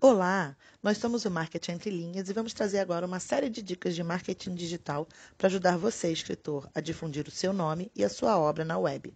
[0.00, 3.94] Olá, nós somos o Marketing Entre Linhas e vamos trazer agora uma série de dicas
[3.94, 5.06] de marketing digital
[5.38, 9.14] para ajudar você, escritor, a difundir o seu nome e a sua obra na web.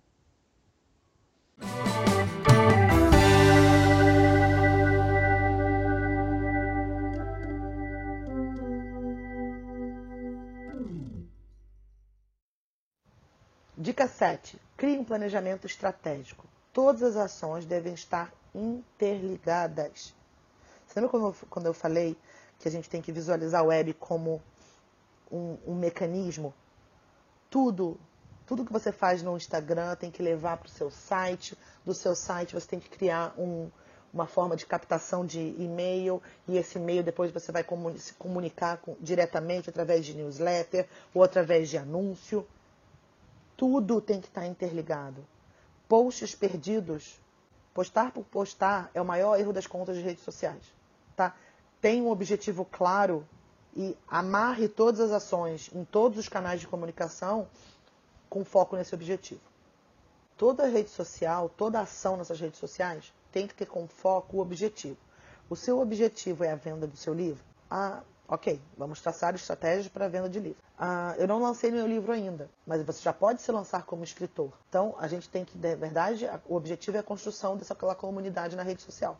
[13.76, 14.58] Dica 7.
[14.76, 16.46] Crie um planejamento estratégico.
[16.72, 20.17] Todas as ações devem estar interligadas.
[20.98, 22.16] Lembra quando quando eu falei
[22.58, 24.42] que a gente tem que visualizar a web como
[25.30, 26.52] um, um mecanismo?
[27.48, 27.96] Tudo,
[28.44, 31.56] tudo que você faz no Instagram tem que levar para o seu site.
[31.86, 33.70] Do seu site você tem que criar um,
[34.12, 37.64] uma forma de captação de e-mail e esse e-mail depois você vai
[37.96, 42.44] se comunicar com, diretamente através de newsletter ou através de anúncio.
[43.56, 45.24] Tudo tem que estar interligado.
[45.88, 47.20] Posts perdidos,
[47.72, 50.76] postar por postar é o maior erro das contas de redes sociais
[51.18, 51.34] tá?
[51.80, 53.26] Tenha um objetivo claro
[53.76, 57.48] e amarre todas as ações em todos os canais de comunicação
[58.30, 59.40] com foco nesse objetivo.
[60.36, 64.96] Toda rede social, toda ação nessas redes sociais tem que ter como foco o objetivo.
[65.50, 67.42] O seu objetivo é a venda do seu livro?
[67.68, 70.58] Ah, ok, vamos traçar estratégias para a venda de livro.
[70.78, 74.52] Ah, eu não lancei meu livro ainda, mas você já pode se lançar como escritor.
[74.68, 78.62] Então, a gente tem que, de verdade, o objetivo é a construção dessa comunidade na
[78.62, 79.18] rede social.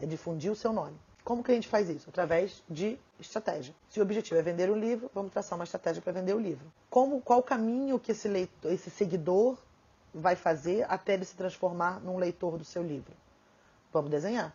[0.00, 0.96] É difundir o seu nome.
[1.24, 2.08] Como que a gente faz isso?
[2.08, 3.74] Através de estratégia.
[3.88, 6.66] Se o objetivo é vender o livro, vamos traçar uma estratégia para vender o livro.
[6.88, 9.58] Como, qual o caminho que esse, leitor, esse seguidor
[10.12, 13.12] vai fazer até ele se transformar num leitor do seu livro?
[13.92, 14.54] Vamos desenhar.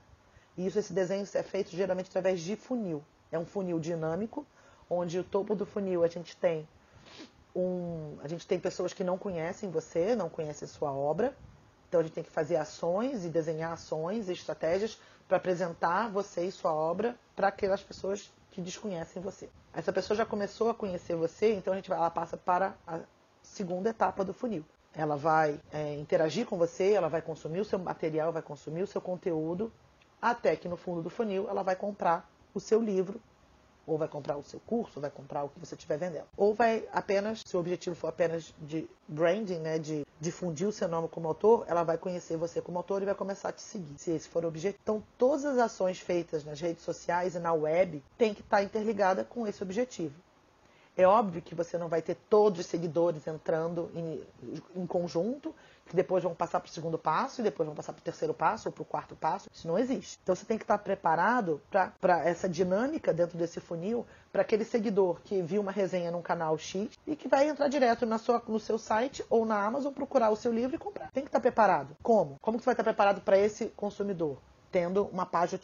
[0.57, 3.03] E isso, esse desenho é feito geralmente através de funil.
[3.31, 4.45] É um funil dinâmico,
[4.89, 6.67] onde o topo do funil a gente tem
[7.55, 11.35] um, a gente tem pessoas que não conhecem você, não conhecem sua obra.
[11.95, 16.45] Então a gente tem que fazer ações e desenhar ações e estratégias para apresentar você
[16.45, 19.47] e sua obra para aquelas pessoas que desconhecem você.
[19.73, 23.00] Essa pessoa já começou a conhecer você, então a gente vai, ela passa para a
[23.41, 24.66] segunda etapa do funil.
[24.94, 28.88] Ela vai é, interagir com você, ela vai consumir o seu material, vai consumir o
[28.88, 29.72] seu conteúdo,
[30.22, 33.22] até que no fundo do funil ela vai comprar o seu livro
[33.85, 36.25] ou vai comprar o seu curso, ou vai comprar o que você estiver vendendo.
[36.38, 40.88] Ou vai apenas, se o objetivo for apenas de branding, né, de difundir o seu
[40.88, 43.97] nome como autor, ela vai conhecer você como autor e vai começar a te seguir,
[43.97, 44.79] se esse for o objetivo.
[44.81, 49.23] Então, todas as ações feitas nas redes sociais e na web têm que estar interligada
[49.23, 50.16] com esse objetivo.
[50.97, 54.23] É óbvio que você não vai ter todos os seguidores entrando em,
[54.75, 55.53] em conjunto,
[55.85, 58.33] que depois vão passar para o segundo passo, e depois vão passar para o terceiro
[58.33, 59.50] passo ou para o quarto passo.
[59.53, 60.17] Isso não existe.
[60.23, 65.19] Então você tem que estar preparado para essa dinâmica dentro desse funil, para aquele seguidor
[65.22, 68.59] que viu uma resenha num canal X e que vai entrar direto na sua, no
[68.59, 71.11] seu site ou na Amazon procurar o seu livro e comprar.
[71.11, 71.95] Tem que estar preparado.
[72.01, 72.38] Como?
[72.41, 74.38] Como que você vai estar preparado para esse consumidor?
[74.75, 75.62] Tendo uma página,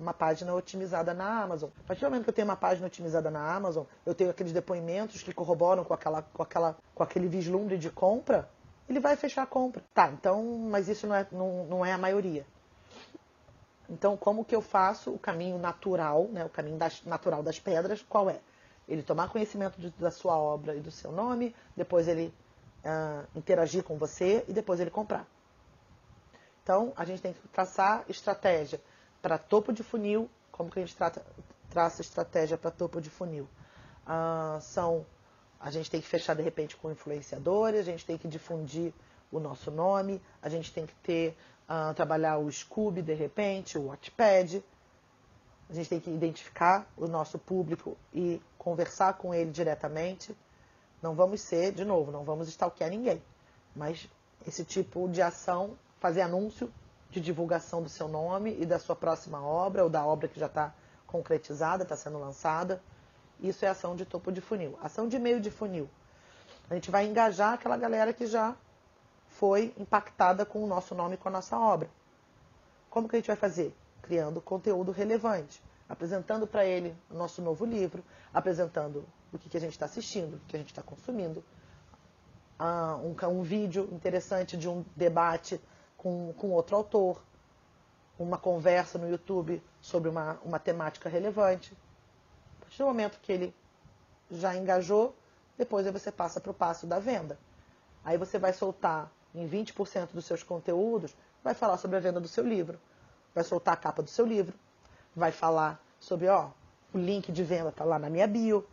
[0.00, 1.68] uma página otimizada na Amazon.
[1.84, 4.54] A partir do momento que eu tenho uma página otimizada na Amazon, eu tenho aqueles
[4.54, 8.48] depoimentos que corroboram com, aquela, com, aquela, com aquele vislumbre de compra,
[8.88, 9.82] ele vai fechar a compra.
[9.92, 12.46] Tá, então, mas isso não é, não, não é a maioria.
[13.90, 18.02] Então, como que eu faço o caminho natural, né, o caminho das, natural das pedras,
[18.08, 18.40] qual é?
[18.88, 22.32] Ele tomar conhecimento de, da sua obra e do seu nome, depois ele
[22.82, 25.26] uh, interagir com você e depois ele comprar.
[26.64, 28.80] Então, a gente tem que traçar estratégia
[29.20, 30.30] para topo de funil.
[30.50, 31.22] Como que a gente trata,
[31.68, 33.46] traça estratégia para topo de funil?
[34.06, 35.04] Ah, são,
[35.60, 38.94] a gente tem que fechar de repente com influenciadores, a gente tem que difundir
[39.30, 41.36] o nosso nome, a gente tem que ter,
[41.68, 44.64] ah, trabalhar o Scooby de repente, o Watchpad.
[45.68, 50.34] A gente tem que identificar o nosso público e conversar com ele diretamente.
[51.02, 53.22] Não vamos ser, de novo, não vamos stalkear ninguém.
[53.76, 54.08] Mas
[54.46, 56.72] esse tipo de ação fazer anúncio
[57.10, 60.46] de divulgação do seu nome e da sua próxima obra ou da obra que já
[60.46, 60.74] está
[61.06, 62.82] concretizada, está sendo lançada.
[63.40, 64.78] Isso é ação de topo de funil.
[64.82, 65.88] Ação de meio de funil.
[66.68, 68.56] A gente vai engajar aquela galera que já
[69.28, 71.88] foi impactada com o nosso nome e com a nossa obra.
[72.88, 73.74] Como que a gente vai fazer?
[74.02, 79.60] Criando conteúdo relevante, apresentando para ele o nosso novo livro, apresentando o que, que a
[79.60, 81.44] gente está assistindo, o que a gente está consumindo,
[82.58, 85.60] uh, um, um vídeo interessante de um debate
[86.04, 87.18] com, com outro autor,
[88.18, 91.74] uma conversa no YouTube sobre uma, uma temática relevante.
[92.58, 93.54] A partir do momento que ele
[94.30, 95.16] já engajou,
[95.56, 97.38] depois você passa para o passo da venda.
[98.04, 102.28] Aí você vai soltar em 20% dos seus conteúdos, vai falar sobre a venda do
[102.28, 102.78] seu livro,
[103.34, 104.54] vai soltar a capa do seu livro,
[105.16, 106.50] vai falar sobre, ó,
[106.92, 108.66] o link de venda está lá na minha bio,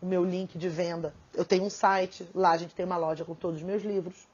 [0.00, 3.26] o meu link de venda, eu tenho um site, lá a gente tem uma loja
[3.26, 4.26] com todos os meus livros.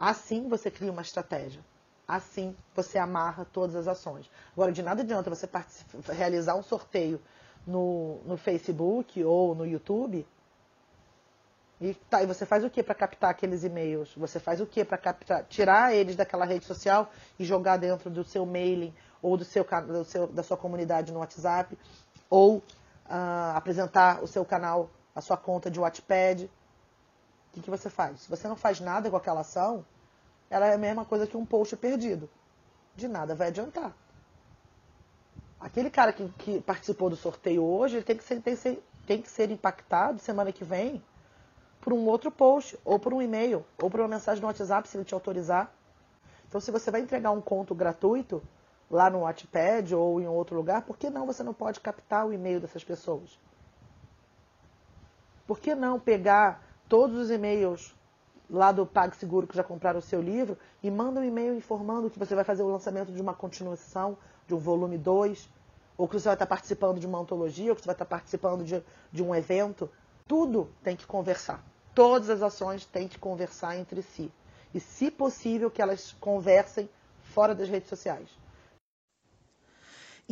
[0.00, 1.62] Assim você cria uma estratégia.
[2.08, 4.30] Assim você amarra todas as ações.
[4.52, 5.48] Agora, de nada adianta você
[6.08, 7.20] realizar um sorteio
[7.66, 10.26] no, no Facebook ou no YouTube
[11.80, 14.14] e, tá, e você faz o que para captar aqueles e-mails?
[14.14, 18.22] Você faz o que para captar, tirar eles daquela rede social e jogar dentro do
[18.22, 18.92] seu mailing
[19.22, 21.78] ou do seu, do seu da sua comunidade no WhatsApp
[22.28, 22.62] ou uh,
[23.54, 26.44] apresentar o seu canal, a sua conta de Wattpad?
[26.44, 26.50] O
[27.54, 28.20] que, que você faz?
[28.20, 29.84] Se você não faz nada com aquela ação,
[30.50, 32.28] ela é a mesma coisa que um post perdido.
[32.96, 33.94] De nada vai adiantar.
[35.60, 38.84] Aquele cara que, que participou do sorteio hoje, ele tem que ser, tem, que ser,
[39.06, 41.02] tem que ser impactado semana que vem
[41.80, 44.98] por um outro post, ou por um e-mail, ou por uma mensagem no WhatsApp, se
[44.98, 45.72] ele te autorizar.
[46.46, 48.42] Então, se você vai entregar um conto gratuito
[48.90, 52.32] lá no Wattpad ou em outro lugar, por que não você não pode captar o
[52.32, 53.38] e-mail dessas pessoas?
[55.46, 57.94] Por que não pegar todos os e-mails
[58.50, 62.18] lá do PagSeguro que já compraram o seu livro e manda um e-mail informando que
[62.18, 65.48] você vai fazer o lançamento de uma continuação, de um volume 2,
[65.96, 68.64] ou que você vai estar participando de uma antologia, ou que você vai estar participando
[68.64, 68.82] de,
[69.12, 69.88] de um evento.
[70.26, 71.62] Tudo tem que conversar.
[71.94, 74.32] Todas as ações têm que conversar entre si.
[74.74, 76.88] E, se possível, que elas conversem
[77.22, 78.28] fora das redes sociais.